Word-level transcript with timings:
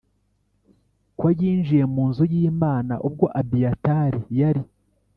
ko 1.19 1.25
yinjiye 1.39 1.83
mu 1.93 2.03
nzu 2.09 2.23
y 2.33 2.35
Imana 2.49 2.93
ubwo 3.07 3.25
Abiyatari 3.39 4.21
yari 4.39 4.63